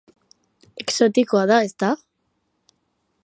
[0.83, 1.91] Exotikoa da, ezta?